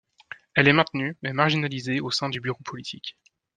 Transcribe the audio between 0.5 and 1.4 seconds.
Elle est maintenue, mais